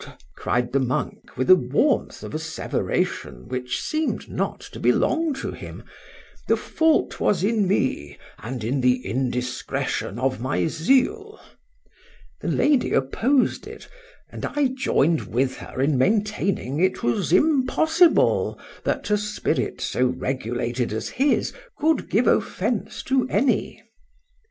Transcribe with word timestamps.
cried 0.35 0.73
the 0.73 0.79
monk, 0.79 1.37
with 1.37 1.47
a 1.47 1.55
warmth 1.55 2.23
of 2.23 2.33
asseveration 2.33 3.47
which 3.47 3.79
seem'd 3.79 4.27
not 4.27 4.59
to 4.59 4.79
belong 4.79 5.31
to 5.31 5.51
him—the 5.51 6.57
fault 6.57 7.19
was 7.19 7.43
in 7.43 7.67
me, 7.67 8.17
and 8.39 8.63
in 8.63 8.81
the 8.81 9.05
indiscretion 9.07 10.17
of 10.17 10.41
my 10.41 10.65
zeal.—The 10.65 12.47
lady 12.47 12.93
opposed 12.93 13.67
it, 13.67 13.87
and 14.31 14.43
I 14.43 14.69
joined 14.75 15.27
with 15.31 15.57
her 15.57 15.79
in 15.79 15.99
maintaining 15.99 16.79
it 16.79 17.03
was 17.03 17.31
impossible, 17.31 18.59
that 18.83 19.11
a 19.11 19.19
spirit 19.19 19.81
so 19.81 20.07
regulated 20.07 20.91
as 20.91 21.09
his, 21.09 21.53
could 21.77 22.09
give 22.09 22.25
offence 22.25 23.03
to 23.03 23.27
any. 23.29 23.83